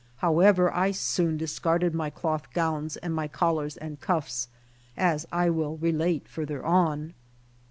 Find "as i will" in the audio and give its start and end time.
4.97-5.77